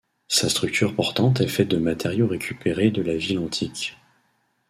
Sa 0.27 0.49
structure 0.49 0.95
portante 0.95 1.41
est 1.41 1.47
faite 1.47 1.67
de 1.67 1.77
matériaux 1.77 2.25
récupérés 2.25 2.89
de 2.89 3.03
la 3.03 3.15
ville 3.15 3.37
antique. 3.37 3.95